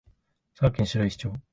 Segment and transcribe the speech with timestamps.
[0.55, 1.31] 佐賀県白石町